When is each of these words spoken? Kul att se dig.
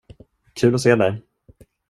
Kul 0.55 0.75
att 0.75 0.81
se 0.81 0.95
dig. 0.95 1.21